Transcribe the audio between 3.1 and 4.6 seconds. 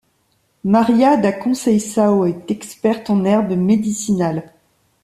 en herbes médicinales.